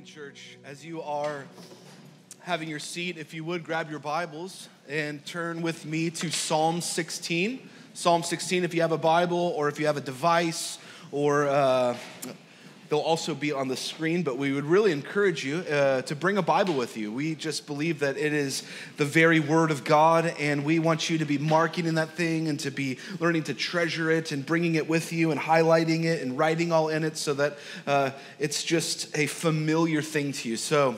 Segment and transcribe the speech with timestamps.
[0.00, 0.56] morning, church.
[0.64, 1.44] As you are
[2.40, 6.80] having your seat, if you would grab your Bibles and turn with me to Psalm
[6.80, 7.68] 16.
[7.92, 10.78] Psalm 16, if you have a Bible or if you have a device,
[11.12, 11.94] or uh,
[12.90, 16.36] they'll also be on the screen, but we would really encourage you uh, to bring
[16.36, 17.12] a Bible with you.
[17.12, 18.64] We just believe that it is
[18.96, 22.48] the very Word of God, and we want you to be marking in that thing
[22.48, 26.20] and to be learning to treasure it and bringing it with you and highlighting it
[26.20, 30.56] and writing all in it so that uh, it's just a familiar thing to you.
[30.56, 30.96] So,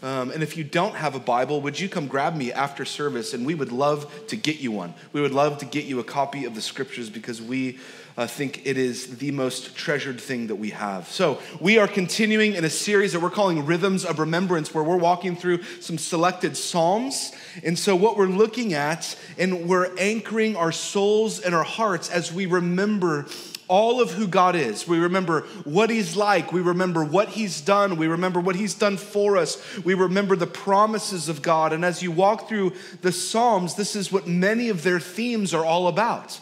[0.00, 3.34] um, and if you don't have a Bible, would you come grab me after service?
[3.34, 4.94] And we would love to get you one.
[5.12, 7.78] We would love to get you a copy of the scriptures because we
[8.16, 11.08] uh, think it is the most treasured thing that we have.
[11.08, 14.96] So, we are continuing in a series that we're calling Rhythms of Remembrance, where we're
[14.96, 17.32] walking through some selected Psalms.
[17.64, 22.32] And so, what we're looking at, and we're anchoring our souls and our hearts as
[22.32, 23.26] we remember
[23.68, 24.86] all of who God is.
[24.86, 26.52] We remember what He's like.
[26.52, 27.96] We remember what He's done.
[27.96, 29.62] We remember what He's done for us.
[29.82, 31.72] We remember the promises of God.
[31.72, 35.64] And as you walk through the Psalms, this is what many of their themes are
[35.64, 36.38] all about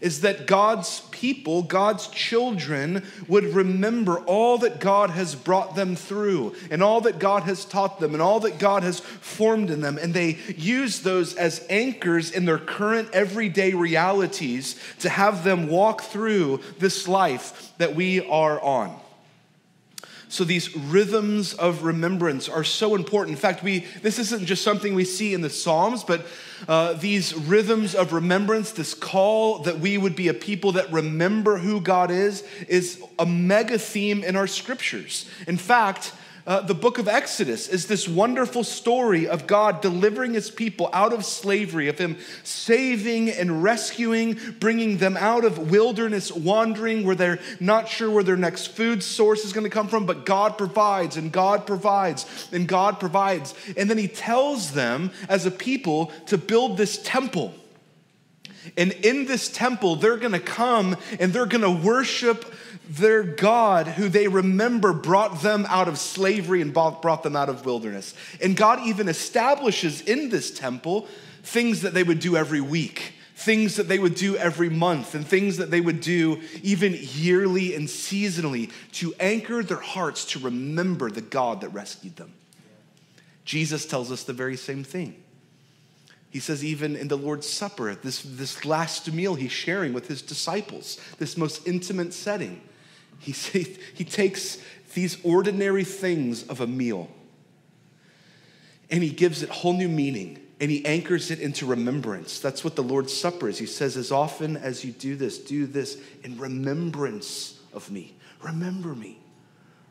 [0.00, 6.54] is that God's people, God's children, would remember all that God has brought them through
[6.70, 9.96] and all that God has taught them and all that God has formed in them.
[9.96, 16.02] And they use those as anchors in their current everyday realities to have them walk
[16.02, 18.94] through this life that we are on.
[20.34, 23.36] So these rhythms of remembrance are so important.
[23.36, 26.26] In fact, we this isn't just something we see in the Psalms, but
[26.66, 31.58] uh, these rhythms of remembrance, this call that we would be a people that remember
[31.58, 35.30] who God is, is a mega theme in our scriptures.
[35.46, 36.12] In fact,
[36.46, 41.14] uh, the book of Exodus is this wonderful story of God delivering his people out
[41.14, 47.40] of slavery, of him saving and rescuing, bringing them out of wilderness wandering where they're
[47.60, 51.16] not sure where their next food source is going to come from, but God provides
[51.16, 53.54] and God provides and God provides.
[53.74, 57.54] And then he tells them as a people to build this temple.
[58.76, 62.44] And in this temple, they're gonna come and they're gonna worship
[62.88, 67.64] their God, who they remember brought them out of slavery and brought them out of
[67.64, 68.14] wilderness.
[68.42, 71.08] And God even establishes in this temple
[71.42, 75.26] things that they would do every week, things that they would do every month, and
[75.26, 81.10] things that they would do even yearly and seasonally to anchor their hearts to remember
[81.10, 82.32] the God that rescued them.
[83.44, 85.16] Jesus tells us the very same thing.
[86.30, 90.20] He says, even in the Lord's Supper, this, this last meal he's sharing with his
[90.20, 92.60] disciples, this most intimate setting,
[93.32, 94.58] he, he takes
[94.94, 97.08] these ordinary things of a meal
[98.90, 102.38] and he gives it whole new meaning and he anchors it into remembrance.
[102.38, 103.58] That's what the Lord's Supper is.
[103.58, 108.14] He says, As often as you do this, do this in remembrance of me.
[108.40, 109.18] Remember me.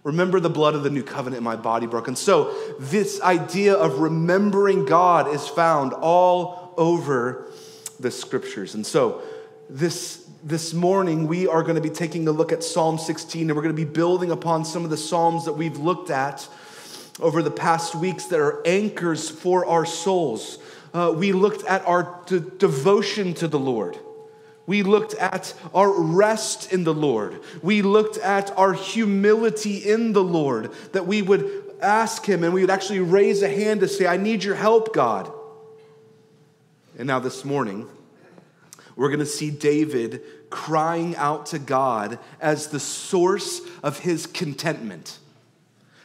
[0.04, 2.16] Remember the blood of the new covenant in my body broken.
[2.16, 7.52] So, this idea of remembering God is found all over
[8.00, 8.74] the scriptures.
[8.74, 9.22] And so,
[9.70, 13.56] this, this morning, we are going to be taking a look at Psalm 16, and
[13.56, 16.46] we're going to be building upon some of the Psalms that we've looked at
[17.22, 20.58] over the past weeks that are anchors for our souls.
[20.94, 23.98] Uh, we looked at our de- devotion to the Lord.
[24.66, 27.40] We looked at our rest in the Lord.
[27.62, 32.62] We looked at our humility in the Lord, that we would ask Him and we
[32.62, 35.32] would actually raise a hand to say, I need your help, God.
[36.98, 37.88] And now this morning,
[38.96, 45.20] we're going to see David crying out to God as the source of his contentment,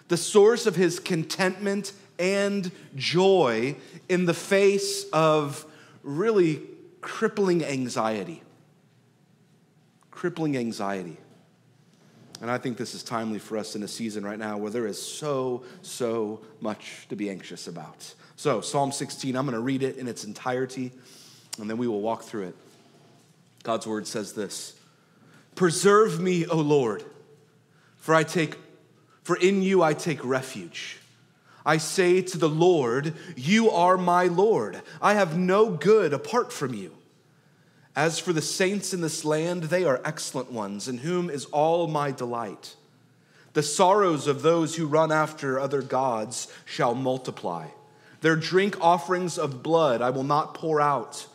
[0.09, 3.76] the source of his contentment and joy
[4.09, 5.65] in the face of
[6.03, 6.62] really
[7.00, 8.43] crippling anxiety
[10.19, 11.16] crippling anxiety.
[12.41, 14.88] And I think this is timely for us in a season right now where there
[14.88, 18.12] is so, so much to be anxious about.
[18.34, 20.91] So, Psalm 16, I'm going to read it in its entirety,
[21.60, 22.56] and then we will walk through it.
[23.68, 24.74] God's word says this
[25.54, 27.04] Preserve me, O Lord,
[27.98, 28.56] for I take
[29.22, 30.96] for in you I take refuge.
[31.66, 34.81] I say to the Lord, You are my Lord.
[35.02, 36.96] I have no good apart from you.
[37.94, 41.88] As for the saints in this land, they are excellent ones, in whom is all
[41.88, 42.75] my delight.
[43.52, 47.66] The sorrows of those who run after other gods shall multiply.
[48.22, 51.26] Their drink offerings of blood I will not pour out,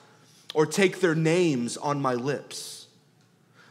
[0.54, 2.88] or take their names on my lips.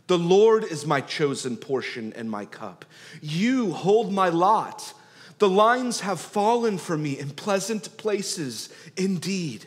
[0.08, 2.84] The Lord is my chosen portion and my cup.
[3.20, 4.92] You hold my lot.
[5.38, 8.68] The lines have fallen for me in pleasant places.
[8.96, 9.66] Indeed,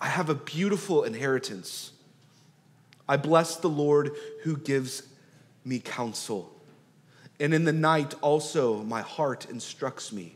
[0.00, 1.92] I have a beautiful inheritance.
[3.08, 4.12] I bless the Lord
[4.42, 5.02] who gives
[5.64, 6.52] me counsel.
[7.38, 10.35] and in the night also my heart instructs me.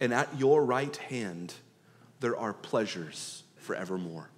[0.00, 1.54] and at your right hand
[2.20, 4.28] there are pleasures forevermore.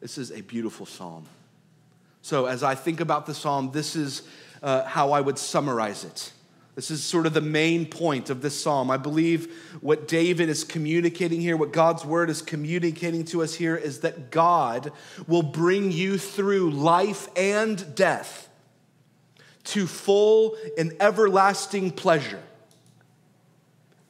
[0.00, 1.26] This is a beautiful psalm.
[2.22, 4.22] So, as I think about the psalm, this is
[4.62, 6.32] uh, how I would summarize it.
[6.74, 8.90] This is sort of the main point of this psalm.
[8.90, 13.76] I believe what David is communicating here, what God's word is communicating to us here,
[13.76, 14.92] is that God
[15.26, 18.48] will bring you through life and death
[19.64, 22.42] to full and everlasting pleasure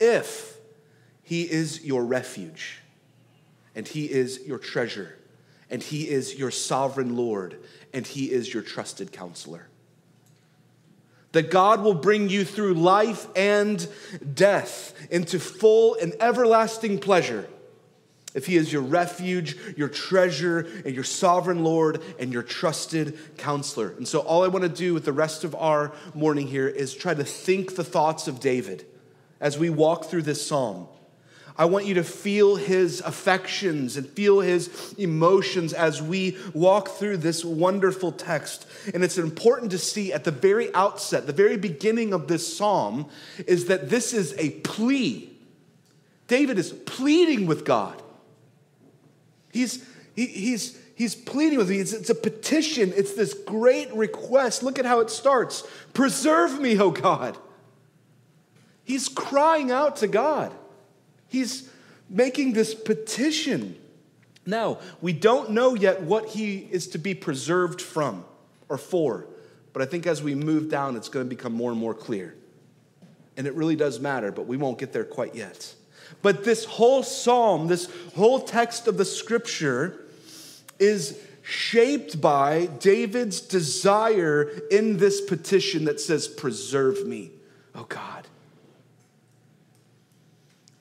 [0.03, 0.59] if
[1.23, 2.81] he is your refuge
[3.75, 5.17] and he is your treasure
[5.71, 7.59] and he is your sovereign Lord
[7.95, 9.69] and he is your trusted counselor.
[11.31, 13.89] That God will bring you through life and
[14.35, 17.49] death into full and everlasting pleasure
[18.35, 23.91] if he is your refuge, your treasure, and your sovereign Lord and your trusted counselor.
[23.91, 26.95] And so, all I want to do with the rest of our morning here is
[26.95, 28.87] try to think the thoughts of David
[29.43, 30.87] as we walk through this psalm.
[31.57, 37.19] I want you to feel his affections and feel his emotions as we walk through
[37.19, 38.67] this wonderful text.
[38.95, 43.11] And it's important to see at the very outset, the very beginning of this psalm,
[43.47, 45.31] is that this is a plea.
[46.27, 48.01] David is pleading with God.
[49.53, 49.85] He's,
[50.17, 51.81] he, he's, he's pleading with me.
[51.81, 54.63] It's, it's a petition, it's this great request.
[54.63, 57.37] Look at how it starts Preserve me, O God.
[58.85, 60.53] He's crying out to God.
[61.29, 61.71] He's
[62.09, 63.77] making this petition.
[64.45, 68.25] Now, we don't know yet what he is to be preserved from
[68.69, 69.27] or for,
[69.73, 72.35] but I think as we move down, it's going to become more and more clear.
[73.37, 75.75] And it really does matter, but we won't get there quite yet.
[76.21, 80.05] But this whole psalm, this whole text of the scripture
[80.79, 87.31] is shaped by David's desire in this petition that says, Preserve me,
[87.75, 88.29] oh God.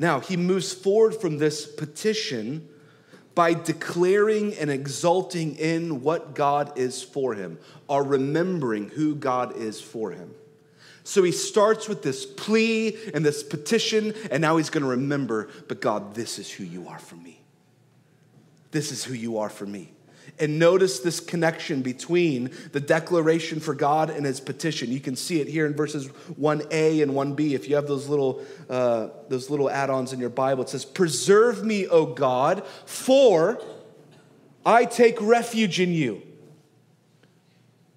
[0.02, 2.68] Now, he moves forward from this petition
[3.36, 9.80] by declaring and exulting in what God is for him, or remembering who God is
[9.80, 10.34] for him.
[11.04, 15.50] So he starts with this plea and this petition, and now he's going to remember,
[15.68, 17.40] but God, this is who you are for me.
[18.72, 19.94] This is who you are for me.
[20.40, 24.92] And notice this connection between the declaration for God and his petition.
[24.92, 27.52] You can see it here in verses 1a and 1b.
[27.52, 30.86] If you have those little, uh, those little add ons in your Bible, it says,
[30.86, 33.62] Preserve me, O God, for
[34.66, 36.22] I take refuge in you.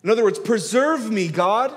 [0.03, 1.73] In other words, preserve me, God,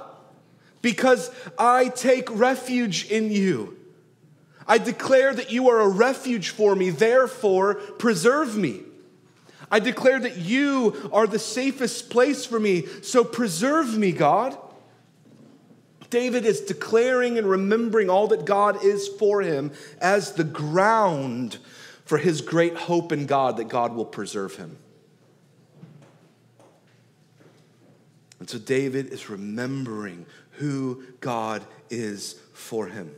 [0.82, 3.78] because I take refuge in you.
[4.68, 8.82] I declare that you are a refuge for me, therefore, preserve me.
[9.70, 14.58] I declare that you are the safest place for me, so preserve me, God.
[16.10, 21.58] David is declaring and remembering all that God is for him as the ground
[22.06, 24.78] for his great hope in God that God will preserve him.
[28.40, 33.14] And so David is remembering who God is for him.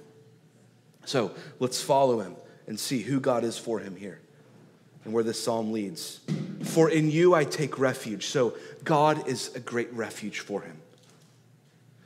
[1.06, 2.36] So let's follow him
[2.66, 4.20] and see who God is for him here
[5.10, 6.20] and where this psalm leads.
[6.62, 8.28] For in you I take refuge.
[8.28, 10.80] So God is a great refuge for him.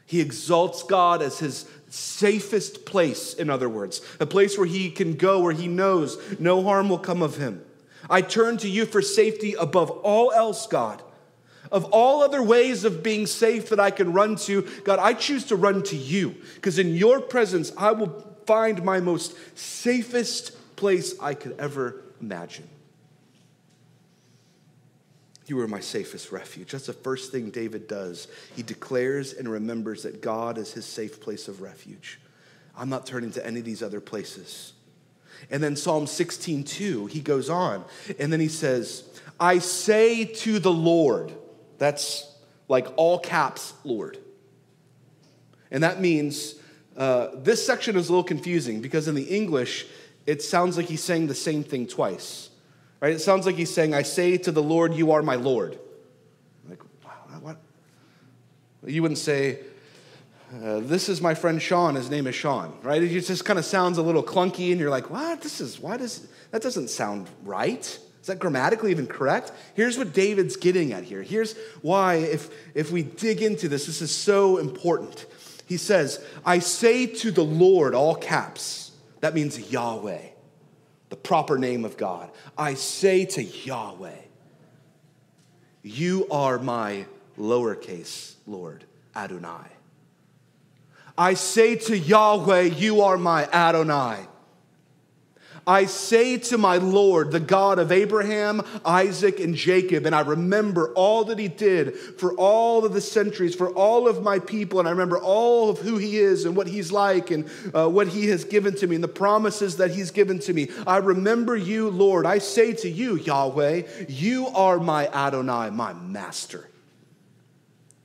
[0.06, 5.16] He exalts God as his safest place, in other words, a place where he can
[5.16, 7.62] go, where he knows no harm will come of him.
[8.10, 11.02] I turn to you for safety above all else, God.
[11.74, 15.44] Of all other ways of being safe that I can run to, God, I choose
[15.48, 21.20] to run to you because in your presence I will find my most safest place
[21.20, 22.70] I could ever imagine.
[25.46, 26.72] You are my safest refuge.
[26.72, 28.28] That's the first thing David does.
[28.56, 32.20] He declares and remembers that God is his safe place of refuge.
[32.78, 34.74] I'm not turning to any of these other places.
[35.52, 37.84] And then Psalm 16, 2, he goes on,
[38.18, 39.04] and then he says,
[39.40, 41.34] I say to the Lord,
[41.78, 42.32] that's
[42.70, 44.18] like all caps, Lord.
[45.70, 46.56] And that means
[46.96, 49.88] uh, this section is a little confusing because in the English,
[50.26, 52.50] it sounds like he's saying the same thing twice.
[53.04, 53.12] Right?
[53.12, 55.78] It sounds like he's saying, I say to the Lord, You are my Lord.
[56.70, 57.58] Like, wow, what?
[58.86, 59.60] You wouldn't say,
[60.64, 61.96] uh, this is my friend Sean.
[61.96, 63.04] His name is Sean, right?
[63.04, 65.42] It just kind of sounds a little clunky, and you're like, what?
[65.42, 67.82] This is, why does, that doesn't sound right.
[67.82, 69.52] Is that grammatically even correct?
[69.74, 71.24] Here's what David's getting at here.
[71.24, 75.26] Here's why, if, if we dig into this, this is so important.
[75.66, 78.94] He says, I say to the Lord, all caps.
[79.20, 80.22] That means Yahweh,
[81.14, 82.32] the proper name of God.
[82.58, 84.18] I say to Yahweh,
[85.84, 87.06] You are my
[87.38, 88.84] lowercase Lord,
[89.16, 89.68] Adonai.
[91.16, 94.26] I say to Yahweh, You are my Adonai.
[95.66, 100.92] I say to my Lord, the God of Abraham, Isaac, and Jacob, and I remember
[100.94, 104.88] all that he did for all of the centuries, for all of my people, and
[104.88, 108.28] I remember all of who he is and what he's like and uh, what he
[108.28, 110.70] has given to me and the promises that he's given to me.
[110.86, 112.26] I remember you, Lord.
[112.26, 116.70] I say to you, Yahweh, you are my Adonai, my master.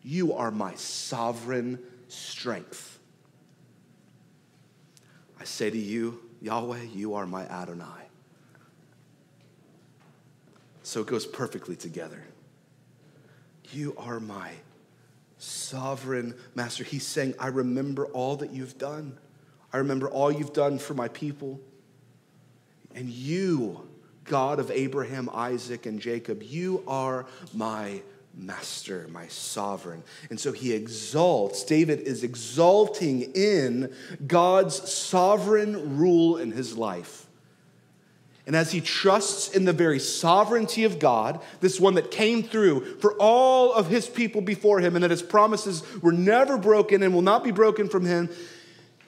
[0.04, 3.00] You are my sovereign strength.
[5.40, 8.08] I say to you, Yahweh, you are my Adonai.
[10.82, 12.22] So it goes perfectly together.
[13.72, 14.52] You are my
[15.38, 16.84] sovereign master.
[16.84, 19.18] He's saying, I remember all that you've done.
[19.72, 21.60] I remember all you've done for my people.
[22.94, 23.86] And you,
[24.24, 28.02] God of Abraham, Isaac, and Jacob, you are my
[28.38, 30.02] master, my sovereign.
[30.30, 33.94] And so he exalts, David is exalting in
[34.26, 37.26] God's sovereign rule in his life.
[38.46, 42.98] And as he trusts in the very sovereignty of God, this one that came through
[42.98, 47.12] for all of his people before him, and that his promises were never broken and
[47.12, 48.30] will not be broken from him,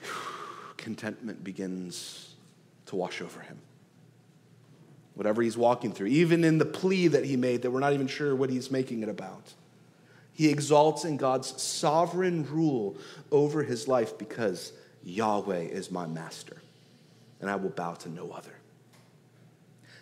[0.77, 2.35] contentment begins
[2.87, 3.57] to wash over him
[5.21, 8.07] whatever he's walking through, even in the plea that he made that we're not even
[8.07, 9.53] sure what he's making it about.
[10.33, 12.97] He exalts in God's sovereign rule
[13.31, 14.73] over his life because
[15.05, 16.57] Yahweh is my master,
[17.39, 18.55] and I will bow to no other.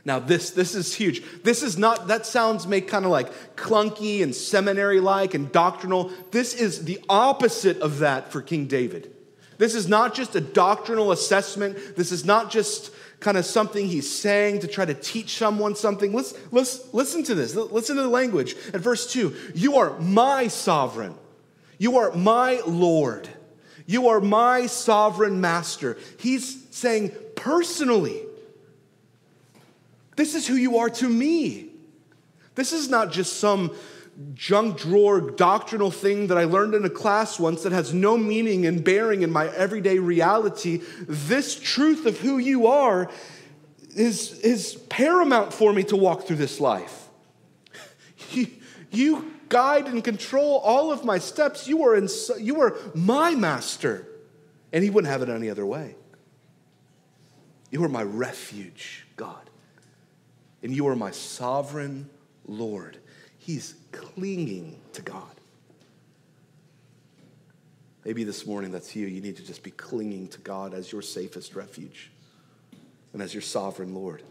[0.05, 1.25] Now, this, this is huge.
[1.43, 6.13] This is not, that sounds make kind of like clunky and seminary like and doctrinal.
[6.31, 9.13] This is the opposite of that for King David.
[9.57, 11.97] This is not just a doctrinal assessment.
[11.97, 16.13] This is not just kind of something he's saying to try to teach someone something.
[16.13, 17.55] Let's, let's listen to this.
[17.55, 18.55] Listen to the language.
[18.73, 21.15] At verse 2 You are my sovereign,
[21.79, 23.29] you are my Lord,
[23.87, 25.99] you are my sovereign master.
[26.19, 28.23] He's saying personally,
[30.17, 31.71] this is who you are to me.
[32.55, 33.73] This is not just some
[34.35, 38.67] junk drawer doctrinal thing that I learned in a class once that has no meaning
[38.67, 40.83] and bearing in my everyday reality.
[41.07, 43.11] This truth of who you are
[43.95, 47.09] is, is paramount for me to walk through this life.
[48.91, 51.69] You, guide and control all of my steps.
[51.69, 52.09] You are, in,
[52.39, 54.07] you are my master.
[54.73, 55.95] And he wouldn't have it any other way.
[57.71, 59.51] You are my refuge, God.
[60.63, 62.09] And you are my sovereign
[62.47, 62.99] Lord.
[63.39, 65.38] He's clinging to God.
[68.04, 69.07] Maybe this morning that's you.
[69.07, 72.11] You need to just be clinging to God as your safest refuge
[73.12, 74.23] and as your sovereign Lord.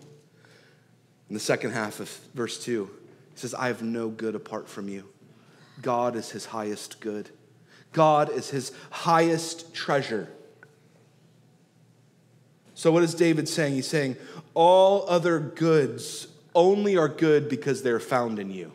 [1.30, 4.88] In the second half of verse 2, he says, I have no good apart from
[4.88, 5.04] you.
[5.82, 7.30] God is his highest good,
[7.94, 10.30] God is his highest treasure.
[12.74, 13.74] So, what is David saying?
[13.74, 14.18] He's saying,
[14.54, 18.72] All other goods only are good because they're found in you.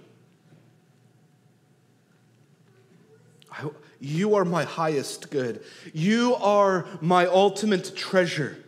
[4.02, 5.62] You are my highest good.
[5.94, 8.58] You are my ultimate treasure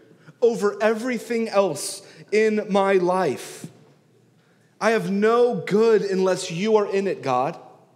[0.40, 3.66] over everything else in my life.
[4.80, 7.54] I have no good unless you are in it, God.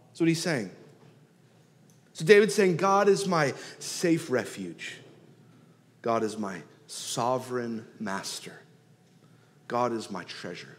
[0.09, 0.73] That's what he's saying.
[2.13, 4.97] So David's saying, God is my safe refuge.
[6.03, 8.59] God is my sovereign master.
[9.69, 10.77] God is my treasure.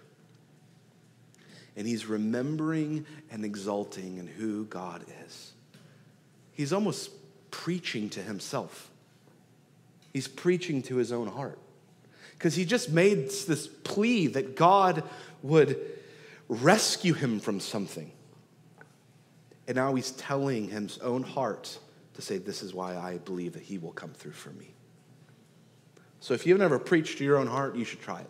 [1.78, 5.49] And he's remembering and exalting in who God is
[6.60, 7.12] he's almost
[7.52, 8.92] preaching to himself.
[10.12, 11.58] He's preaching to his own heart.
[12.34, 15.04] Because he just made this plea that God
[15.42, 15.80] would
[16.50, 18.12] rescue him from something.
[19.70, 21.80] And now he's telling his own heart
[22.16, 24.74] to say, This is why I believe that he will come through for me.
[26.20, 28.30] So if you've never preached to your own heart, you should try it.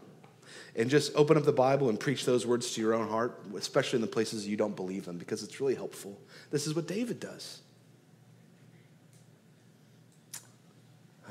[0.75, 3.97] And just open up the Bible and preach those words to your own heart, especially
[3.97, 6.15] in the places you don't believe them, because it's really helpful.
[6.51, 7.61] This is what David does.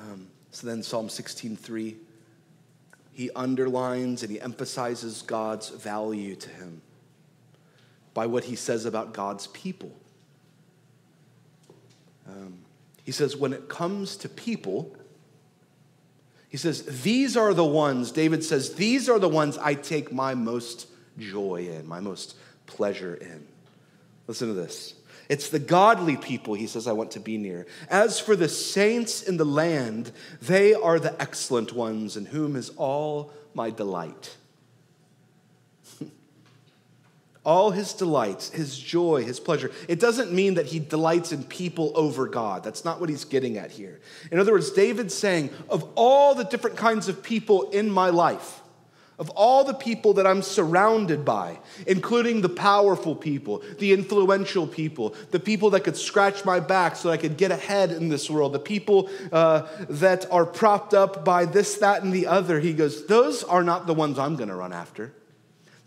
[0.09, 1.97] Um, so then Psalm 16:3,
[3.13, 6.83] he underlines and he emphasizes God's value to him
[8.15, 9.93] by what he says about God's people.
[12.29, 12.59] Um,
[13.05, 14.95] He says, when it comes to people,
[16.49, 20.35] he says, These are the ones, David says, these are the ones I take my
[20.35, 20.89] most
[21.19, 22.37] joy in, my most
[22.67, 23.47] pleasure in.
[24.27, 24.95] Listen to this.
[25.29, 27.67] It's the godly people, he says, I want to be near.
[27.91, 32.71] As for the saints in the land, they are the excellent ones, in whom is
[32.71, 34.37] all my delight
[37.45, 39.71] all his delights, his joy, his pleasure.
[39.89, 42.63] It doesn't mean that he delights in people over God.
[42.63, 44.01] That's not what he's getting at here.
[44.31, 48.61] In other words, David's saying, of all the different kinds of people in my life,
[49.19, 55.15] of all the people that I'm surrounded by, including the powerful people, the influential people,
[55.33, 58.53] the people that could scratch my back so I could get ahead in this world,
[58.53, 63.07] the people uh, that are propped up by this, that, and the other, he goes,
[63.07, 65.13] those are not the ones I'm going to run after.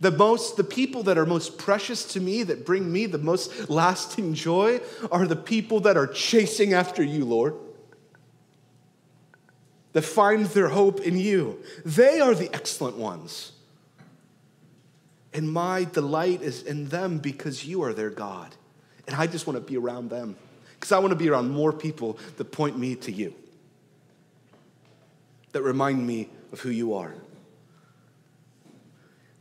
[0.01, 3.69] The most, the people that are most precious to me, that bring me the most
[3.69, 7.53] lasting joy, are the people that are chasing after you, Lord.
[9.93, 11.59] That find their hope in you.
[11.83, 13.51] They are the excellent ones.
[15.33, 18.55] And my delight is in them because you are their God.
[19.07, 20.35] And I just want to be around them
[20.81, 23.35] because I want to be around more people that point me to you,
[25.51, 27.13] that remind me of who you are.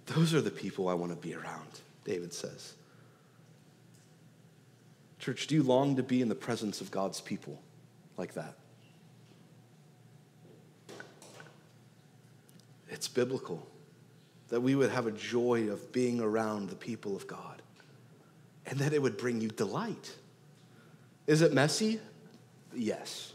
[0.07, 2.75] Those are the people I want to be around, David says.
[5.19, 7.61] Church, do you long to be in the presence of God's people
[8.17, 8.57] like that?
[12.91, 13.67] It's biblical
[14.49, 17.63] that we would have a joy of being around the people of God
[18.67, 20.15] and that it would bring you delight.
[21.27, 22.01] Is it messy?
[22.75, 23.33] Yes,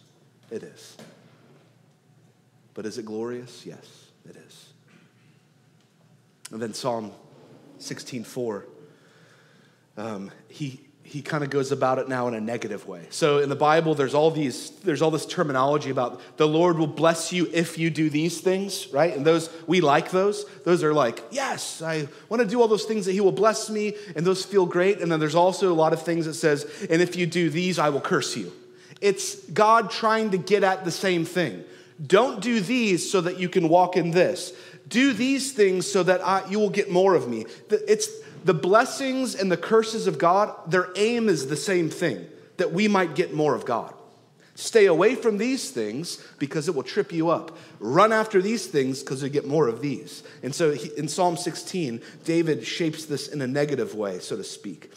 [0.51, 0.97] it is.
[2.74, 3.65] But is it glorious?
[3.65, 4.74] Yes, it is.
[6.51, 7.12] And then Psalm
[7.79, 8.65] 16:4,
[9.97, 13.05] um, he he kind of goes about it now in a negative way.
[13.12, 16.88] So in the Bible, there's all these, there's all this terminology about the Lord will
[16.88, 19.15] bless you if you do these things, right?
[19.15, 20.46] And those we like those.
[20.63, 23.70] Those are like, yes, I want to do all those things that He will bless
[23.70, 25.00] me, and those feel great.
[25.00, 27.77] And then there's also a lot of things that says, and if you do these,
[27.77, 28.51] I will curse you.
[29.00, 31.63] It's God trying to get at the same thing.
[32.05, 34.53] Don't do these so that you can walk in this
[34.87, 37.45] do these things so that I, you will get more of me.
[37.69, 38.09] It's
[38.43, 42.87] the blessings and the curses of God, their aim is the same thing, that we
[42.87, 43.93] might get more of God.
[44.53, 47.57] Stay away from these things because it will trip you up.
[47.79, 50.24] Run after these things because you get more of these.
[50.43, 54.45] And so he, in Psalm 16, David shapes this in a negative way, so to
[54.45, 54.93] speak.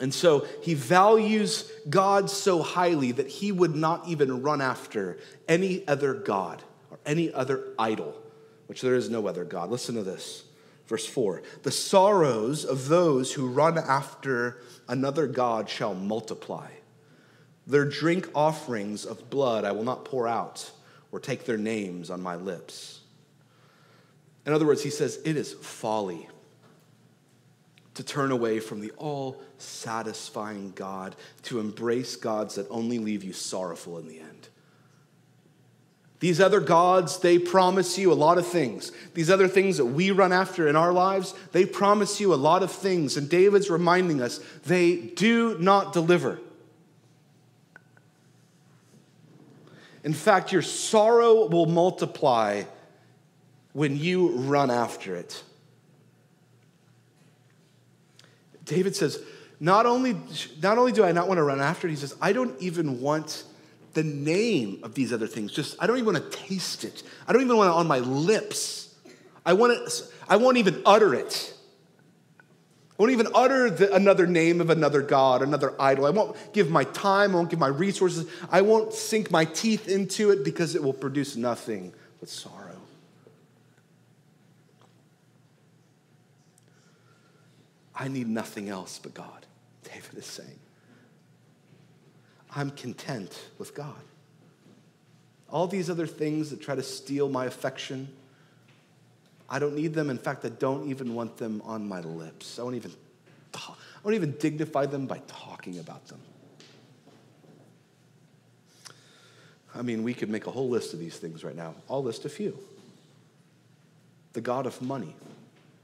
[0.00, 5.86] And so he values God so highly that he would not even run after any
[5.86, 8.21] other God or any other idol
[8.72, 9.70] which there is no other God.
[9.70, 10.44] Listen to this.
[10.86, 16.70] Verse 4 The sorrows of those who run after another God shall multiply.
[17.66, 20.70] Their drink offerings of blood I will not pour out
[21.10, 23.00] or take their names on my lips.
[24.46, 26.30] In other words, he says, It is folly
[27.92, 33.34] to turn away from the all satisfying God, to embrace gods that only leave you
[33.34, 34.31] sorrowful in the end.
[36.22, 38.92] These other gods, they promise you a lot of things.
[39.12, 42.62] These other things that we run after in our lives, they promise you a lot
[42.62, 43.16] of things.
[43.16, 46.38] And David's reminding us they do not deliver.
[50.04, 52.62] In fact, your sorrow will multiply
[53.72, 55.42] when you run after it.
[58.64, 59.20] David says,
[59.58, 60.16] not only,
[60.62, 63.00] not only do I not want to run after it, he says, I don't even
[63.00, 63.42] want
[63.94, 65.52] the name of these other things.
[65.52, 67.02] Just, I don't even want to taste it.
[67.26, 68.94] I don't even want it on my lips.
[69.44, 71.54] I, want it, I won't even utter it.
[72.38, 76.06] I won't even utter the, another name of another God, another idol.
[76.06, 78.30] I won't give my time, I won't give my resources.
[78.50, 82.76] I won't sink my teeth into it because it will produce nothing but sorrow.
[87.94, 89.46] I need nothing else but God,
[89.84, 90.61] David is saying.
[92.54, 93.94] I'm content with God.
[95.50, 98.08] All these other things that try to steal my affection,
[99.48, 100.10] I don't need them.
[100.10, 102.58] In fact, I don't even want them on my lips.
[102.58, 102.92] I won't even,
[103.52, 106.20] talk, I won't even dignify them by talking about them.
[109.74, 111.74] I mean, we could make a whole list of these things right now.
[111.88, 112.58] I'll list a few.
[114.34, 115.14] The God of money,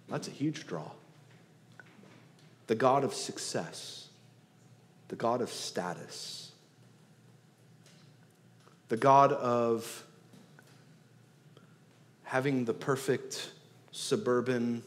[0.08, 0.90] that's a huge draw.
[2.66, 4.08] The God of success,
[5.08, 6.47] the God of status,
[8.88, 10.04] the God of
[12.24, 13.50] having the perfect
[13.90, 14.82] suburban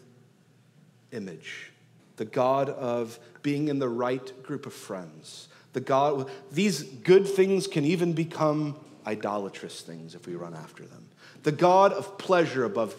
[1.12, 1.72] image,
[2.18, 7.68] the God of being in the right group of friends, The God, these good things
[7.68, 8.76] can even become
[9.08, 11.08] idolatrous things if we run after them.
[11.44, 12.94] The God of pleasure above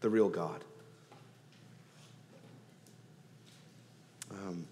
[0.00, 0.64] the real God.
[4.30, 4.66] Um,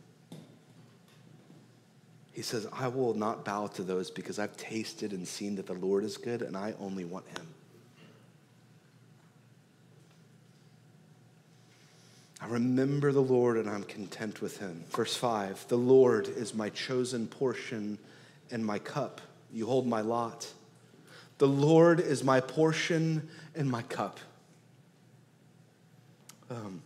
[2.35, 5.75] he says, I will not bow to those because I've tasted and seen that the
[5.75, 7.47] Lord is good and I only want him.
[12.41, 14.85] I remember the Lord and I'm content with him.
[14.91, 17.99] Verse 5 The Lord is my chosen portion
[18.51, 19.21] and my cup.
[19.53, 20.53] You hold my lot.
[21.39, 24.19] The Lord is my portion and my cup.
[26.51, 26.83] Um,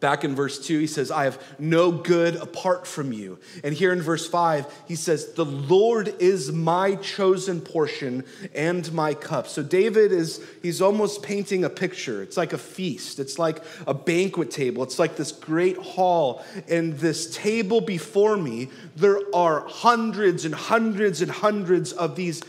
[0.00, 3.38] Back in verse 2, he says, I have no good apart from you.
[3.64, 9.14] And here in verse 5, he says, The Lord is my chosen portion and my
[9.14, 9.48] cup.
[9.48, 12.22] So David is, he's almost painting a picture.
[12.22, 16.44] It's like a feast, it's like a banquet table, it's like this great hall.
[16.68, 22.42] And this table before me, there are hundreds and hundreds and hundreds of these,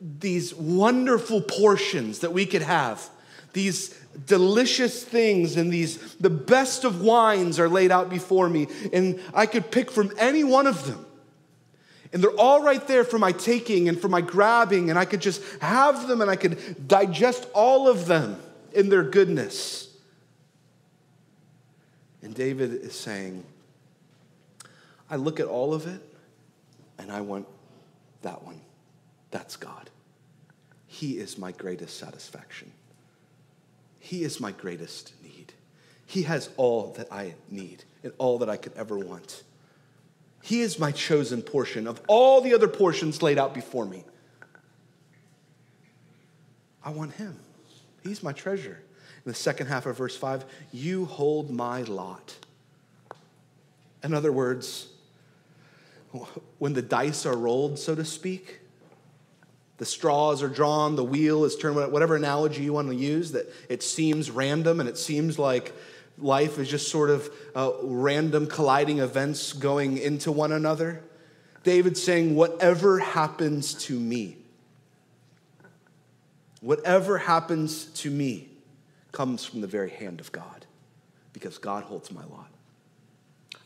[0.00, 3.08] these wonderful portions that we could have.
[3.52, 9.20] These delicious things and these the best of wines are laid out before me and
[9.32, 11.06] i could pick from any one of them.
[12.12, 15.20] And they're all right there for my taking and for my grabbing and i could
[15.20, 18.40] just have them and i could digest all of them
[18.72, 19.88] in their goodness.
[22.22, 23.44] And david is saying
[25.08, 26.02] i look at all of it
[26.98, 27.46] and i want
[28.22, 28.60] that one.
[29.30, 29.88] That's god.
[30.88, 32.72] He is my greatest satisfaction
[34.00, 35.52] he is my greatest need.
[36.06, 39.44] He has all that I need and all that I could ever want.
[40.42, 44.04] He is my chosen portion of all the other portions laid out before me.
[46.82, 47.38] I want him.
[48.02, 48.82] He's my treasure.
[49.24, 52.34] In the second half of verse 5, you hold my lot.
[54.02, 54.88] In other words,
[56.58, 58.60] when the dice are rolled, so to speak,
[59.80, 63.50] the straws are drawn, the wheel is turned, whatever analogy you want to use, that
[63.70, 65.72] it seems random and it seems like
[66.18, 71.02] life is just sort of uh, random colliding events going into one another.
[71.62, 74.36] David's saying, whatever happens to me,
[76.60, 78.50] whatever happens to me
[79.12, 80.66] comes from the very hand of God
[81.32, 82.50] because God holds my lot.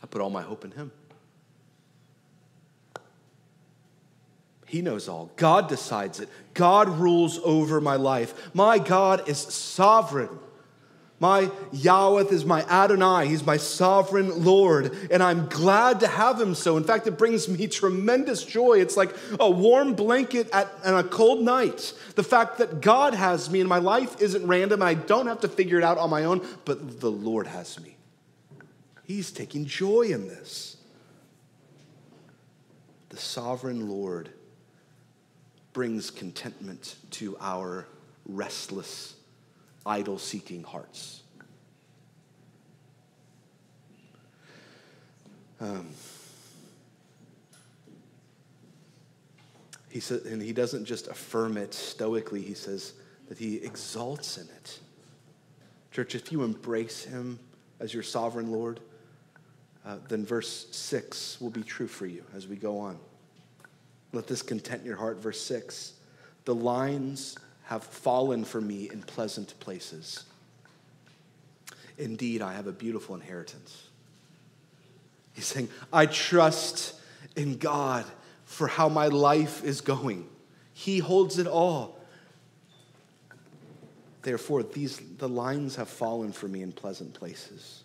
[0.01, 0.93] I put all my hope in Him.
[4.75, 5.31] He knows all.
[5.37, 6.27] God decides it.
[6.53, 8.53] God rules over my life.
[8.53, 10.37] My God is sovereign.
[11.17, 13.25] My Yahweh is my Adonai.
[13.25, 16.75] He's my sovereign Lord, and I'm glad to have him so.
[16.75, 18.81] In fact, it brings me tremendous joy.
[18.81, 21.93] It's like a warm blanket at, on a cold night.
[22.15, 25.39] The fact that God has me and my life isn't random, and I don't have
[25.39, 27.95] to figure it out on my own, but the Lord has me.
[29.05, 30.75] He's taking joy in this.
[33.07, 34.31] The sovereign Lord
[35.75, 37.85] brings contentment to our
[38.29, 39.15] restless,
[39.85, 41.21] idol seeking hearts.
[45.59, 45.89] Um,
[49.89, 52.93] he said, and he doesn't just affirm it stoically, he says
[53.27, 54.79] that he exalts in it.
[55.91, 57.37] Church, if you embrace him
[57.81, 58.79] as your sovereign Lord,
[59.85, 62.97] uh, then verse 6 will be true for you as we go on.
[64.15, 65.21] Let this content your heart.
[65.21, 65.93] Verse 6
[66.45, 70.23] The lines have fallen for me in pleasant places.
[71.97, 73.89] Indeed, I have a beautiful inheritance.
[75.33, 76.95] He's saying, I trust
[77.35, 78.05] in God
[78.45, 80.27] for how my life is going.
[80.73, 81.99] He holds it all.
[84.21, 87.83] Therefore, these the lines have fallen for me in pleasant places.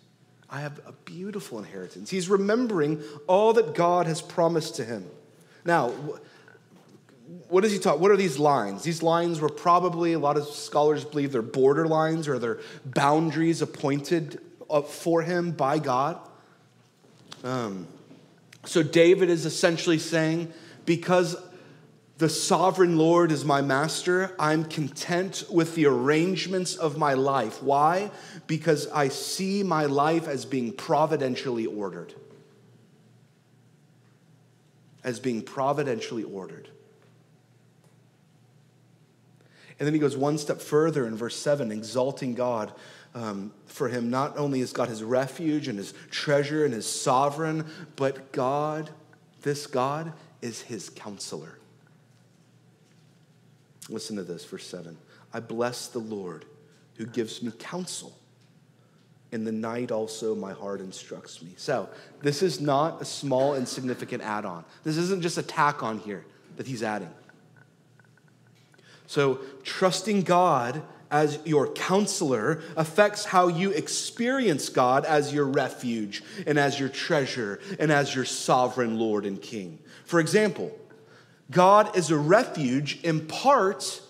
[0.49, 2.09] I have a beautiful inheritance.
[2.09, 5.05] He's remembering all that God has promised to him.
[5.65, 5.93] Now,
[7.49, 7.99] what does he talk?
[7.99, 8.83] What are these lines?
[8.83, 13.61] These lines were probably, a lot of scholars believe they're border lines or they're boundaries
[13.61, 14.39] appointed
[14.87, 16.19] for him by God.
[17.43, 17.87] Um,
[18.65, 20.53] so David is essentially saying,
[20.85, 21.35] because
[22.17, 27.63] the sovereign Lord is my master, I'm content with the arrangements of my life.
[27.63, 28.11] Why?
[28.45, 32.13] Because I see my life as being providentially ordered
[35.03, 36.69] as being providentially ordered.
[39.79, 42.71] And then he goes one step further in verse 7, exalting God.
[43.15, 47.65] Um, for him, not only is God his refuge and his treasure and his sovereign,
[47.95, 48.91] but God,
[49.41, 51.57] this God, is his counselor.
[53.89, 54.97] Listen to this, verse 7.
[55.33, 56.45] I bless the Lord
[56.95, 58.15] who gives me counsel.
[59.31, 61.53] In the night also my heart instructs me.
[61.55, 61.87] So,
[62.21, 64.65] this is not a small, insignificant add on.
[64.83, 66.25] This isn't just a tack on here
[66.57, 67.09] that he's adding.
[69.07, 76.57] So, trusting God as your counselor affects how you experience God as your refuge and
[76.57, 79.79] as your treasure and as your sovereign Lord and King.
[80.05, 80.71] For example,
[81.51, 84.01] God is a refuge in part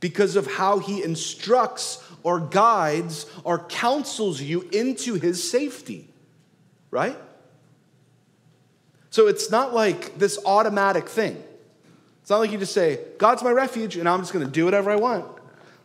[0.00, 6.08] because of how he instructs or guides or counsels you into his safety,
[6.90, 7.16] right?
[9.10, 11.40] So it's not like this automatic thing.
[12.22, 14.90] It's not like you just say, God's my refuge, and I'm just gonna do whatever
[14.90, 15.24] I want.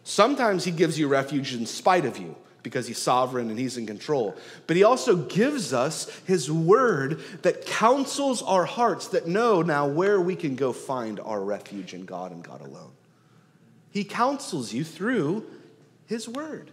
[0.04, 3.86] Sometimes he gives you refuge in spite of you because he's sovereign and he's in
[3.86, 4.36] control.
[4.66, 10.20] But he also gives us his word that counsels our hearts that know now where
[10.20, 12.94] we can go find our refuge in God and God alone.
[13.92, 15.46] He counsels you through
[16.12, 16.70] his word,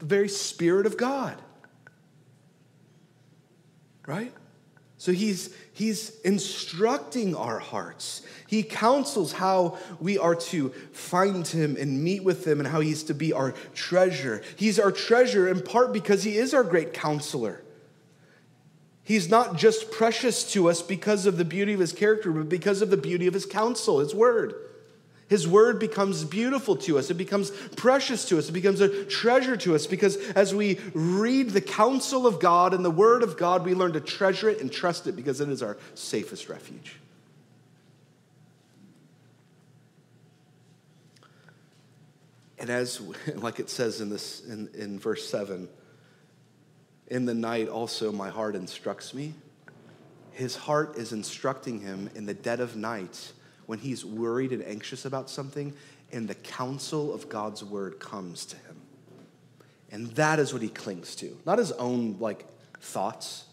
[0.00, 1.40] the very spirit of God.
[4.06, 4.32] Right?
[4.98, 8.20] So he's, he's instructing our hearts.
[8.46, 13.02] He counsels how we are to find him and meet with him and how he's
[13.04, 14.42] to be our treasure.
[14.56, 17.62] He's our treasure in part because he is our great counselor.
[19.02, 22.82] He's not just precious to us because of the beauty of his character, but because
[22.82, 24.54] of the beauty of his counsel, his word.
[25.32, 27.10] His word becomes beautiful to us.
[27.10, 28.50] It becomes precious to us.
[28.50, 32.84] It becomes a treasure to us because as we read the counsel of God and
[32.84, 35.62] the word of God, we learn to treasure it and trust it because it is
[35.62, 36.96] our safest refuge.
[42.58, 43.00] And as,
[43.36, 45.66] like it says in, this, in, in verse 7,
[47.06, 49.32] in the night also my heart instructs me.
[50.32, 53.32] His heart is instructing him in the dead of night
[53.66, 55.74] when he's worried and anxious about something,
[56.12, 58.76] and the counsel of God's word comes to him.
[59.90, 62.46] And that is what he clings to, not his own like
[62.80, 63.44] thoughts.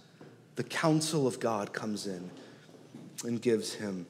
[0.56, 2.30] The counsel of God comes in
[3.24, 4.06] and gives him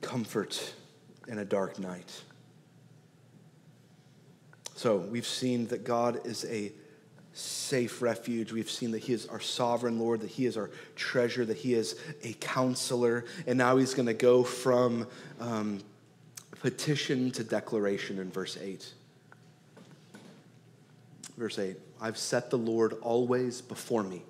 [0.00, 0.74] comfort
[1.26, 2.22] in a dark night.
[4.74, 6.72] So we've seen that God is a
[7.38, 8.52] safe refuge.
[8.52, 11.74] We've seen that He is our sovereign Lord, that He is our treasure, that He
[11.74, 13.24] is a counselor.
[13.46, 15.06] And now He's going to go from
[15.40, 15.80] um,
[16.60, 18.92] petition to declaration in verse 8.
[21.36, 24.22] Verse 8 I've set the Lord always before me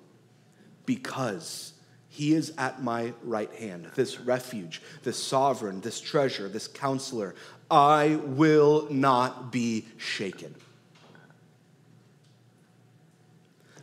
[0.85, 1.73] because
[2.09, 7.35] he is at my right hand, this refuge, this sovereign, this treasure, this counselor.
[7.69, 10.55] I will not be shaken.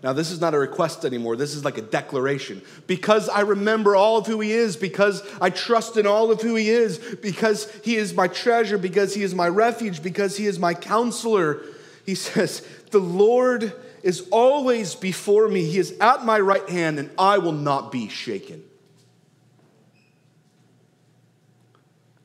[0.06, 1.34] Now, this is not a request anymore.
[1.34, 2.62] This is like a declaration.
[2.86, 6.54] Because I remember all of who He is, because I trust in all of who
[6.54, 10.60] He is, because He is my treasure, because He is my refuge, because He is
[10.60, 11.60] my counselor.
[12.04, 13.72] He says, The Lord
[14.04, 15.64] is always before me.
[15.64, 18.62] He is at my right hand, and I will not be shaken.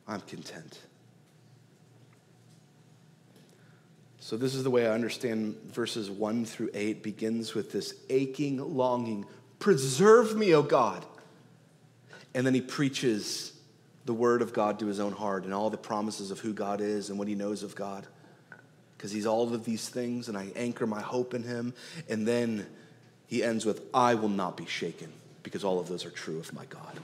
[0.07, 0.77] I'm content.
[4.31, 8.59] So, this is the way I understand verses 1 through 8 begins with this aching
[8.77, 9.25] longing
[9.59, 11.05] Preserve me, O God.
[12.33, 13.51] And then he preaches
[14.05, 16.79] the word of God to his own heart and all the promises of who God
[16.79, 18.07] is and what he knows of God.
[18.95, 21.73] Because he's all of these things, and I anchor my hope in him.
[22.07, 22.67] And then
[23.27, 25.11] he ends with, I will not be shaken,
[25.43, 27.01] because all of those are true of my God.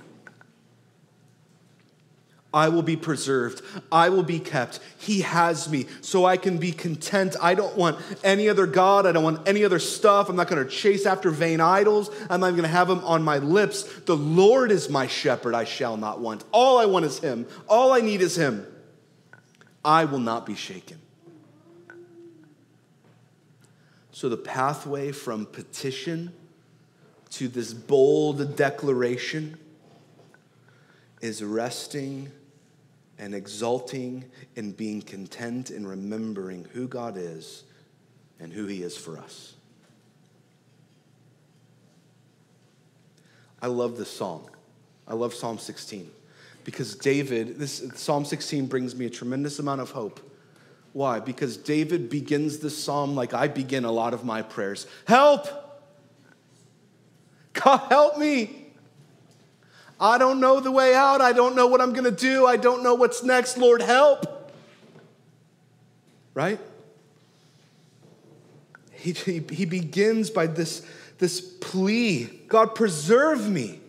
[2.54, 3.62] I will be preserved.
[3.92, 4.80] I will be kept.
[4.98, 7.36] He has me so I can be content.
[7.42, 9.06] I don't want any other God.
[9.06, 10.30] I don't want any other stuff.
[10.30, 12.10] I'm not going to chase after vain idols.
[12.30, 13.84] I'm not going to have them on my lips.
[14.02, 15.56] The Lord is my shepherd.
[15.56, 16.46] I shall not want.
[16.52, 17.48] All I want is Him.
[17.68, 18.66] All I need is Him.
[19.84, 21.00] I will not be shaken.
[24.12, 26.34] So the pathway from petition
[27.32, 29.60] to this bold declaration
[31.22, 32.32] is resting
[33.20, 34.26] and exulting
[34.56, 37.64] and being content in remembering who God is
[38.40, 39.54] and who He is for us.
[43.62, 44.50] I love this song.
[45.08, 46.12] I love Psalm 16
[46.64, 50.20] because David, this Psalm 16 brings me a tremendous amount of hope.
[50.94, 51.20] Why?
[51.20, 54.86] Because David begins this psalm like I begin a lot of my prayers.
[55.08, 55.48] Help!
[57.54, 58.67] God help me!
[60.00, 61.22] I don't know the way out.
[61.22, 62.46] I don't know what I'm going to do.
[62.46, 63.58] I don't know what's next.
[63.58, 64.52] Lord, help.
[66.34, 66.60] Right?
[68.92, 70.86] He, he, he begins by this,
[71.18, 73.80] this plea God, preserve me.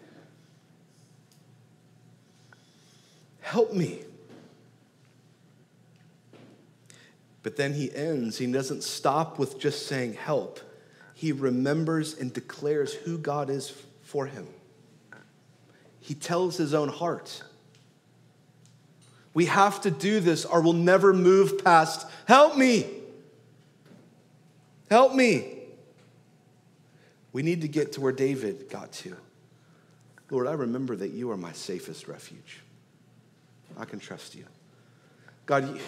[3.41, 4.03] Help me.
[7.43, 10.61] But then he ends, he doesn't stop with just saying help.
[11.15, 14.47] He remembers and declares who God is for him.
[16.09, 17.43] He tells his own heart.
[19.35, 22.87] We have to do this or we'll never move past, help me.
[24.89, 25.59] Help me.
[27.35, 29.19] We need to get to where David got to.
[30.31, 32.61] Lord, I remember that you are my safest refuge.
[33.77, 34.47] I can trust you.
[35.45, 35.79] God,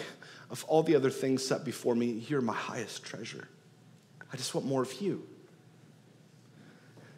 [0.51, 3.47] of all the other things set before me, you're my highest treasure.
[4.31, 5.27] I just want more of you.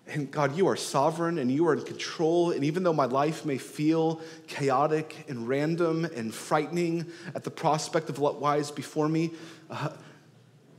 [0.08, 2.52] And God, you are sovereign and you are in control.
[2.52, 8.10] And even though my life may feel chaotic and random and frightening at the prospect
[8.10, 9.32] of what lies before me,
[9.70, 9.90] uh,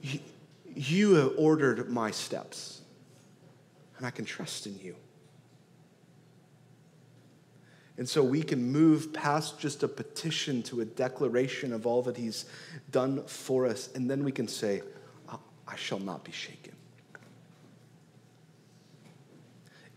[0.02, 0.20] you,
[0.74, 2.82] you have ordered my steps.
[3.96, 4.94] And I can trust in you.
[7.96, 12.16] And so we can move past just a petition to a declaration of all that
[12.16, 12.44] He's
[12.90, 13.88] done for us.
[13.94, 14.82] And then we can say,
[15.66, 16.73] I shall not be shaken.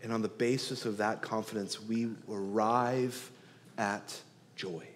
[0.02, 3.30] And on the basis of that confidence, we arrive
[3.76, 4.20] at
[4.54, 4.86] joy.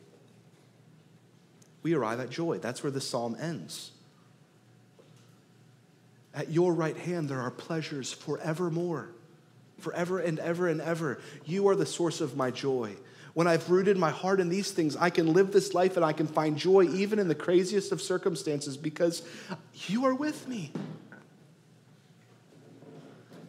[1.83, 2.59] We arrive at joy.
[2.59, 3.91] That's where the psalm ends.
[6.35, 9.11] At your right hand, there are pleasures forevermore
[9.83, 11.21] forever and ever and ever.
[11.45, 12.97] You are the source of my joy.
[13.35, 16.13] When I've rooted my heart in these things, I can live this life and I
[16.13, 19.23] can find joy even in the craziest of circumstances because
[19.89, 20.73] you are with me.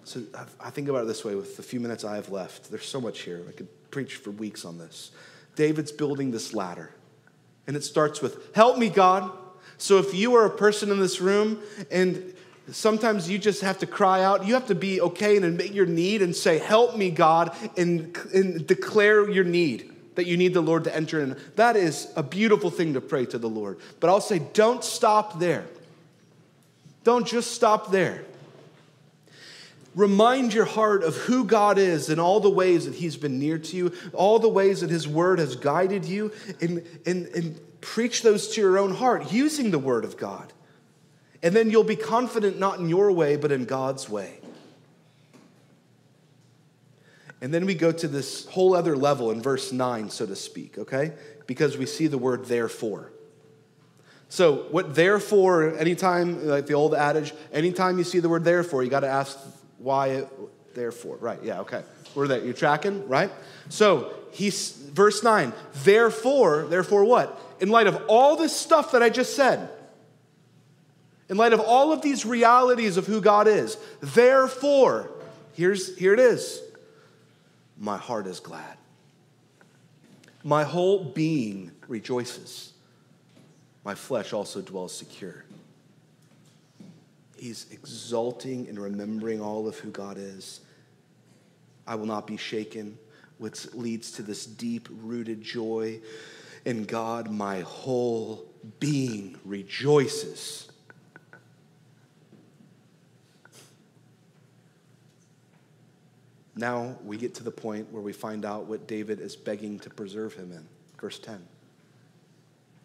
[0.05, 0.23] So
[0.59, 2.69] I think about it this way with the few minutes I have left.
[2.69, 3.41] There's so much here.
[3.47, 5.11] I could preach for weeks on this.
[5.55, 6.91] David's building this ladder,
[7.67, 9.31] and it starts with, Help me, God.
[9.77, 11.61] So if you are a person in this room
[11.91, 12.33] and
[12.71, 14.47] Sometimes you just have to cry out.
[14.47, 18.17] You have to be okay and admit your need and say, Help me, God, and,
[18.33, 21.37] and declare your need that you need the Lord to enter in.
[21.55, 23.79] That is a beautiful thing to pray to the Lord.
[23.99, 25.65] But I'll say, don't stop there.
[27.03, 28.23] Don't just stop there.
[29.95, 33.59] Remind your heart of who God is and all the ways that He's been near
[33.59, 38.23] to you, all the ways that His Word has guided you, and, and, and preach
[38.23, 40.51] those to your own heart using the Word of God.
[41.43, 44.39] And then you'll be confident not in your way, but in God's way.
[47.41, 50.77] And then we go to this whole other level in verse 9, so to speak,
[50.77, 51.11] okay?
[51.45, 53.11] Because we see the word therefore.
[54.29, 58.89] So, what therefore, anytime, like the old adage, anytime you see the word therefore, you
[58.89, 59.37] got to ask
[59.83, 60.29] why it,
[60.73, 61.17] therefore.
[61.17, 61.83] Right, yeah, okay.
[62.15, 62.43] We're there.
[62.43, 63.31] You're tracking, right?
[63.69, 67.39] So, he's, verse 9, therefore, therefore what?
[67.59, 69.69] In light of all this stuff that I just said,
[71.29, 73.77] in light of all of these realities of who God is.
[74.01, 75.09] Therefore,
[75.53, 76.61] here's, here it is
[77.77, 78.77] my heart is glad.
[80.43, 82.73] My whole being rejoices.
[83.83, 85.42] My flesh also dwells secure.
[87.43, 90.61] He's exulting and remembering all of who God is.
[91.85, 92.97] I will not be shaken,
[93.37, 95.99] which leads to this deep rooted joy
[96.63, 97.29] in God.
[97.29, 98.45] My whole
[98.79, 100.69] being rejoices.
[106.55, 109.89] Now we get to the point where we find out what David is begging to
[109.89, 110.65] preserve him in.
[110.97, 111.45] Verse 10.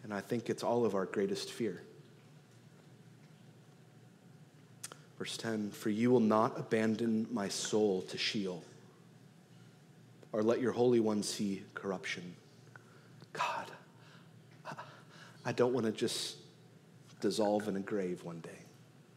[0.03, 1.81] And I think it's all of our greatest fear.
[5.19, 8.63] Verse 10 For you will not abandon my soul to Sheol,
[10.31, 12.35] or let your Holy One see corruption.
[13.33, 13.69] God,
[15.45, 16.37] I don't want to just
[17.21, 18.49] dissolve in a grave one day.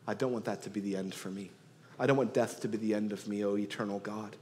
[0.07, 1.51] I don't want that to be the end for me.
[1.99, 4.35] I don't want death to be the end of me, O eternal God.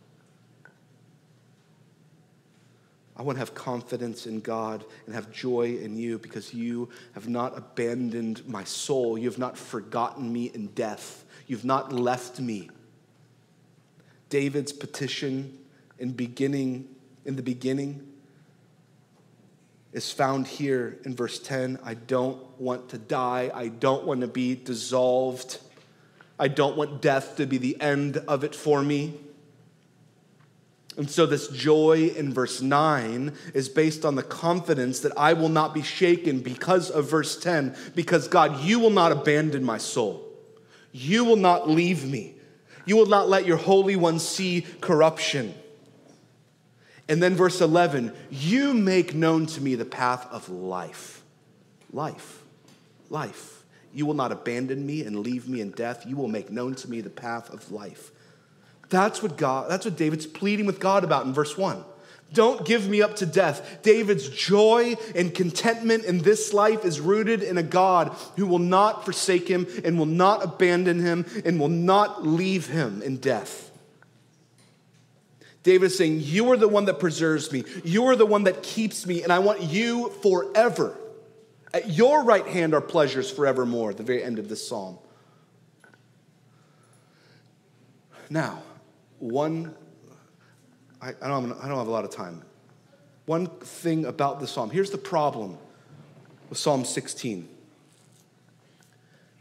[3.16, 7.28] I want to have confidence in God and have joy in you because you have
[7.28, 9.18] not abandoned my soul.
[9.18, 11.26] You have not forgotten me in death.
[11.50, 12.70] You've not left me.
[14.28, 15.58] David's petition
[15.98, 16.88] in beginning
[17.24, 18.06] in the beginning
[19.92, 21.80] is found here in verse 10.
[21.82, 23.50] I don't want to die.
[23.52, 25.58] I don't want to be dissolved.
[26.38, 29.14] I don't want death to be the end of it for me.
[30.96, 35.48] And so, this joy in verse 9 is based on the confidence that I will
[35.48, 40.29] not be shaken because of verse 10, because God, you will not abandon my soul.
[40.92, 42.34] You will not leave me.
[42.84, 45.54] You will not let your Holy One see corruption.
[47.08, 51.22] And then, verse 11, you make known to me the path of life.
[51.92, 52.42] Life.
[53.08, 53.64] Life.
[53.92, 56.06] You will not abandon me and leave me in death.
[56.06, 58.12] You will make known to me the path of life.
[58.88, 61.84] That's what God, that's what David's pleading with God about in verse 1.
[62.32, 63.80] Don't give me up to death.
[63.82, 69.04] David's joy and contentment in this life is rooted in a God who will not
[69.04, 73.70] forsake him and will not abandon him and will not leave him in death.
[75.62, 77.64] David is saying, You are the one that preserves me.
[77.84, 80.96] You are the one that keeps me, and I want you forever.
[81.74, 84.98] At your right hand are pleasures forevermore, at the very end of this psalm.
[88.28, 88.62] Now,
[89.18, 89.74] one,
[91.02, 92.42] I, I, don't I don't have a lot of time.
[93.26, 95.58] One thing about the psalm here's the problem
[96.48, 97.48] with Psalm 16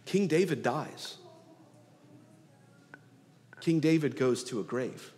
[0.05, 1.17] King David dies,
[3.61, 5.11] King David goes to a grave.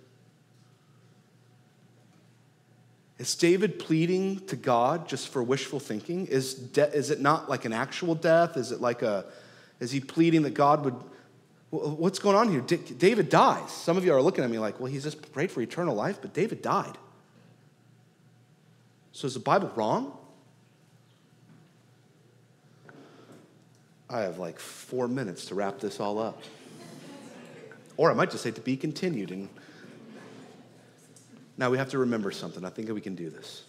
[3.21, 6.25] Is David pleading to God just for wishful thinking?
[6.25, 8.57] Is, de- is it not like an actual death?
[8.57, 9.25] Is it like a,
[9.79, 10.95] is he pleading that God would,
[11.71, 12.61] what's going on here?
[12.61, 13.71] David dies.
[13.71, 16.19] Some of you are looking at me like, well, he's just prayed for eternal life,
[16.21, 16.97] but David died.
[19.13, 20.17] So is the Bible wrong?
[24.09, 26.41] I have like four minutes to wrap this all up.
[27.95, 29.47] Or I might just say to be continued and
[31.57, 32.65] now we have to remember something.
[32.65, 33.63] I think we can do this.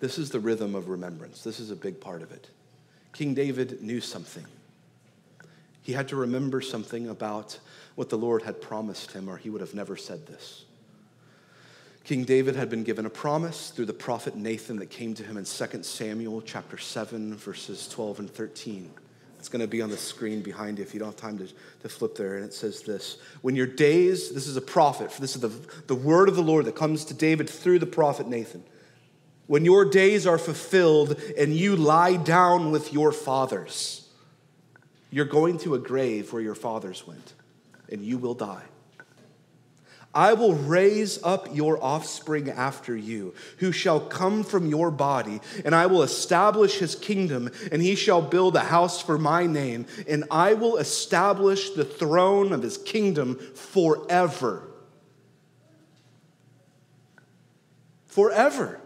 [0.00, 2.48] This is the rhythm of remembrance, this is a big part of it.
[3.12, 4.44] King David knew something.
[5.82, 7.58] He had to remember something about
[7.96, 10.64] what the Lord had promised him, or he would have never said this.
[12.04, 15.36] King David had been given a promise through the prophet Nathan that came to him
[15.36, 18.90] in 2 Samuel chapter 7 verses 12 and 13.
[19.38, 21.48] It's going to be on the screen behind you if you don't have time to,
[21.82, 22.36] to flip there.
[22.36, 25.52] And it says this When your days, this is a prophet, for this is the,
[25.88, 28.64] the word of the Lord that comes to David through the prophet Nathan.
[29.48, 34.01] When your days are fulfilled and you lie down with your fathers,
[35.12, 37.34] you're going to a grave where your fathers went,
[37.90, 38.64] and you will die.
[40.14, 45.74] I will raise up your offspring after you, who shall come from your body, and
[45.74, 50.24] I will establish his kingdom, and he shall build a house for my name, and
[50.30, 54.68] I will establish the throne of his kingdom forever.
[58.06, 58.80] Forever.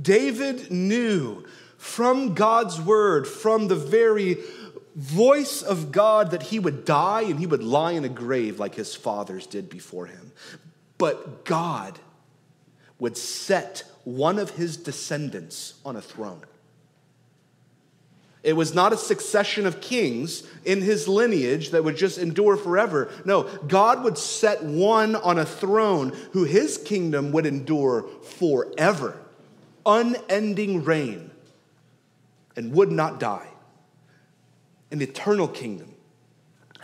[0.00, 1.44] David knew
[1.82, 4.38] from God's word, from the very
[4.94, 8.76] voice of God that he would die and he would lie in a grave like
[8.76, 10.30] his fathers did before him.
[10.96, 11.98] But God
[13.00, 16.42] would set one of his descendants on a throne.
[18.44, 23.10] It was not a succession of kings in his lineage that would just endure forever.
[23.24, 29.20] No, God would set one on a throne who his kingdom would endure forever,
[29.84, 31.32] unending reign,
[32.56, 33.48] and would not die
[34.92, 35.94] an eternal kingdom.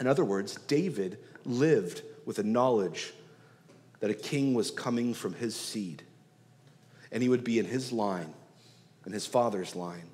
[0.00, 3.12] In other words, David lived with a knowledge
[4.00, 6.02] that a king was coming from his seed,
[7.12, 8.32] and he would be in his line,
[9.04, 10.08] in his father's line,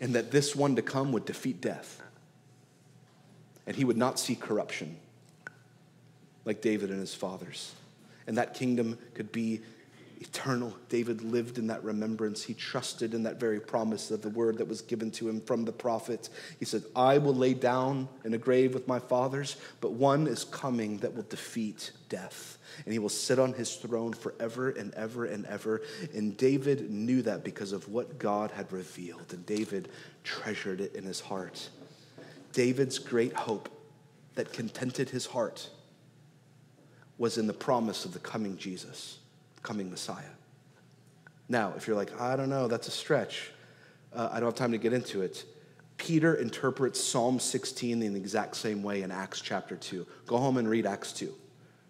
[0.00, 2.00] and that this one to come would defeat death,
[3.66, 4.96] and he would not see corruption
[6.44, 7.74] like David and his fathers,
[8.26, 9.60] and that kingdom could be
[10.20, 10.76] eternal.
[10.90, 12.42] David lived in that remembrance.
[12.42, 15.64] He trusted in that very promise of the word that was given to him from
[15.64, 16.28] the prophet.
[16.58, 20.44] He said, I will lay down in a grave with my fathers, but one is
[20.44, 22.58] coming that will defeat death.
[22.84, 25.80] And he will sit on his throne forever and ever and ever.
[26.14, 29.32] And David knew that because of what God had revealed.
[29.32, 29.88] And David
[30.22, 31.70] treasured it in his heart.
[32.52, 33.70] David's great hope
[34.34, 35.70] that contented his heart
[37.16, 39.19] was in the promise of the coming Jesus
[39.62, 40.22] coming Messiah.
[41.48, 43.50] Now, if you're like, I don't know, that's a stretch,
[44.12, 45.44] uh, I don't have time to get into it.
[45.96, 50.06] Peter interprets Psalm 16 in the exact same way in Acts chapter 2.
[50.26, 51.34] Go home and read Acts 2.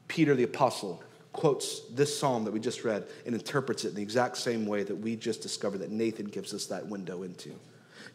[0.08, 1.02] Peter the apostle
[1.32, 4.82] quotes this psalm that we just read and interprets it in the exact same way
[4.82, 7.54] that we just discovered that Nathan gives us that window into.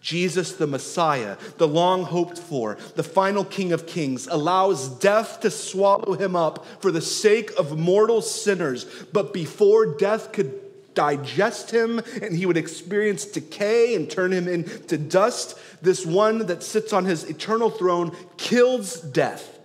[0.01, 5.49] Jesus, the Messiah, the long hoped for, the final King of Kings, allows death to
[5.49, 8.85] swallow him up for the sake of mortal sinners.
[9.11, 10.61] But before death could
[10.93, 16.63] digest him and he would experience decay and turn him into dust, this one that
[16.63, 19.57] sits on his eternal throne kills death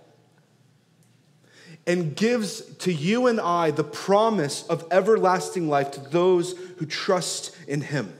[1.87, 7.55] and gives to you and I the promise of everlasting life to those who trust
[7.67, 8.13] in him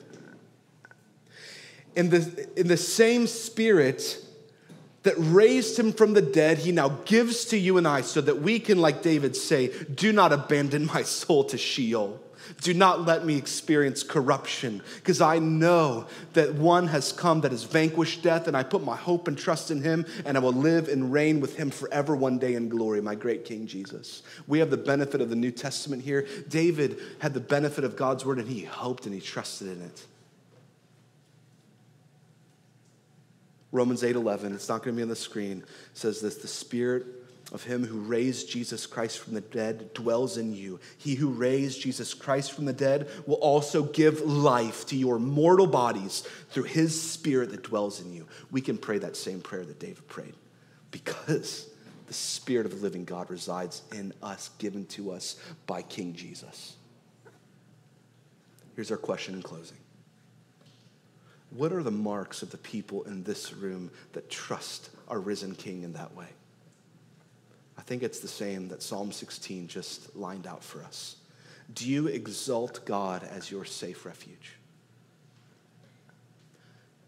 [1.95, 4.23] in the, in the same spirit
[5.03, 8.41] that raised him from the dead, he now gives to you and I so that
[8.41, 12.21] we can, like David, say, Do not abandon my soul to Sheol.
[12.61, 17.63] Do not let me experience corruption, because I know that one has come that has
[17.63, 20.87] vanquished death, and I put my hope and trust in him, and I will live
[20.87, 24.23] and reign with him forever one day in glory, my great King Jesus.
[24.47, 26.27] We have the benefit of the New Testament here.
[26.49, 30.05] David had the benefit of God's word, and he hoped and he trusted in it.
[33.71, 35.63] Romans 8 11, it's not going to be on the screen,
[35.93, 37.05] says this the Spirit
[37.51, 40.79] of him who raised Jesus Christ from the dead dwells in you.
[40.97, 45.67] He who raised Jesus Christ from the dead will also give life to your mortal
[45.67, 48.25] bodies through his spirit that dwells in you.
[48.51, 50.33] We can pray that same prayer that David prayed
[50.91, 51.69] because
[52.07, 55.35] the spirit of the living God resides in us, given to us
[55.67, 56.75] by King Jesus.
[58.75, 59.77] Here's our question in closing.
[61.51, 65.83] What are the marks of the people in this room that trust our risen King
[65.83, 66.27] in that way?
[67.77, 71.17] I think it's the same that Psalm 16 just lined out for us.
[71.73, 74.53] Do you exalt God as your safe refuge?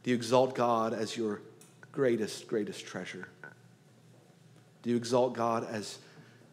[0.04, 1.42] Do you exalt God as your
[1.92, 3.30] greatest, greatest treasure?
[4.82, 6.00] Do you exalt God as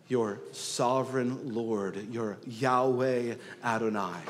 [0.06, 3.34] your sovereign Lord, your Yahweh
[3.64, 4.20] Adonai?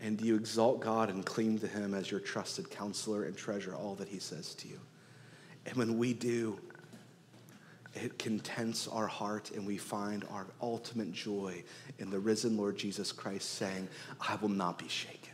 [0.00, 3.74] And do you exalt God and cling to Him as your trusted counselor and treasure
[3.74, 4.78] all that He says to you?
[5.66, 6.58] And when we do,
[7.94, 11.62] it contents our heart and we find our ultimate joy
[11.98, 13.88] in the risen Lord Jesus Christ saying,
[14.20, 15.32] I will not be shaken.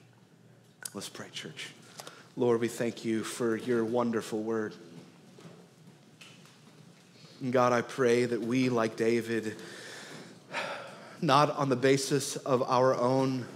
[0.95, 1.71] Let's pray, church.
[2.37, 4.75] Lord, we thank you for your wonderful word.
[7.41, 9.57] And God, I pray that we, like David,
[11.21, 13.47] not on the basis of our own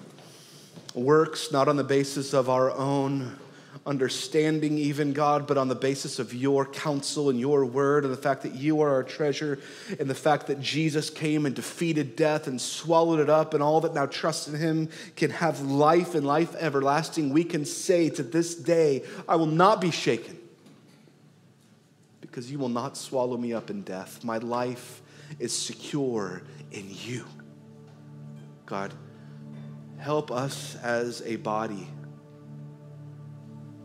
[0.98, 3.36] works, not on the basis of our own
[3.86, 8.18] understanding, even God, but on the basis of your counsel and your word, and the
[8.18, 9.58] fact that you are our treasure,
[9.98, 13.80] and the fact that Jesus came and defeated death and swallowed it up, and all
[13.80, 18.22] that now trust in him can have life and life everlasting, we can say to
[18.22, 20.38] this day, I will not be shaken
[22.20, 24.22] because you will not swallow me up in death.
[24.22, 25.00] My life
[25.38, 26.42] is secure
[26.72, 27.24] in you.
[28.66, 28.92] God,
[29.98, 31.88] help us as a body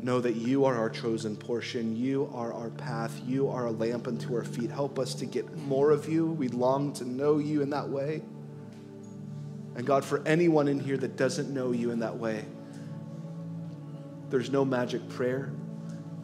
[0.03, 1.95] know that you are our chosen portion.
[1.95, 3.22] You are our path.
[3.26, 4.70] You are a lamp unto our feet.
[4.70, 6.28] Help us to get more of you.
[6.28, 8.22] We long to know you in that way.
[9.76, 12.45] And God, for anyone in here that doesn't know you in that way,
[14.30, 15.51] there's no magic prayer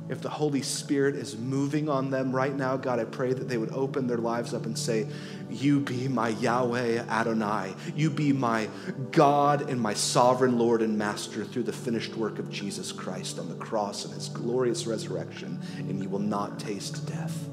[0.10, 3.60] if the Holy Spirit is moving on them right now, God, I pray that they
[3.60, 5.08] would open their lives up and say,
[5.52, 7.76] You be my Yahweh Adonai.
[7.96, 8.70] You be my
[9.12, 13.50] God and my sovereign Lord and Master through the finished work of Jesus Christ on
[13.50, 17.48] the cross and his glorious resurrection, and you will not taste death.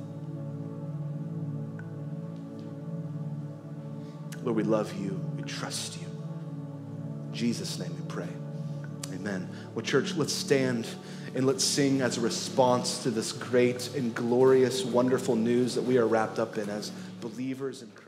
[4.42, 5.20] Lord, we love you.
[5.36, 6.06] We trust you.
[6.06, 8.28] In Jesus' name we pray.
[9.12, 9.50] Amen.
[9.74, 10.86] Well, church, let's stand
[11.36, 15.98] and let's sing as a response to this great and glorious, wonderful news that we
[15.98, 18.05] are wrapped up in as believers in Christ.